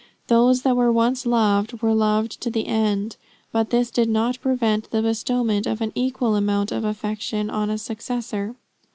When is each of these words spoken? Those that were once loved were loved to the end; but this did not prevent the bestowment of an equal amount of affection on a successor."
Those 0.25 0.63
that 0.63 0.75
were 0.75 0.91
once 0.91 1.27
loved 1.27 1.79
were 1.83 1.93
loved 1.93 2.41
to 2.41 2.49
the 2.49 2.65
end; 2.65 3.17
but 3.51 3.69
this 3.69 3.91
did 3.91 4.09
not 4.09 4.41
prevent 4.41 4.89
the 4.89 5.03
bestowment 5.03 5.67
of 5.67 5.79
an 5.79 5.91
equal 5.93 6.35
amount 6.35 6.71
of 6.71 6.83
affection 6.83 7.51
on 7.51 7.69
a 7.69 7.77
successor." 7.77 8.55